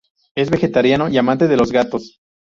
[0.33, 2.19] Es vegetariano y amante de los gatos.